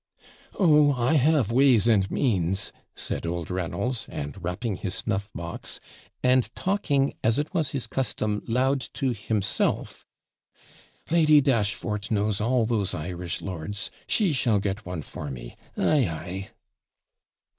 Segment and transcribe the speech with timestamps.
[0.57, 5.79] 'Oh, I have ways and means,' said old Reynolds; and, rapping his snuff box,
[6.23, 10.03] and talking, as it was his custom, loud to himself,
[11.11, 16.07] 'Lady Dashfort knows all those Irish lords; she shall get one for me ay!
[16.09, 16.49] ay!'